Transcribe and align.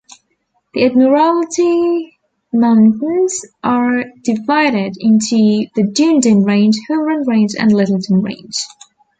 The 0.73 0.83
Admiralty 0.85 2.17
Mountains 2.51 3.45
are 3.63 4.05
divided 4.23 4.95
into 4.99 5.67
the 5.75 5.83
Dunedin 5.93 6.43
Range, 6.43 6.73
Homerun 6.89 7.27
Range, 7.27 7.53
and 7.59 7.71
Lyttelton 7.71 8.23
Range. 8.23 8.55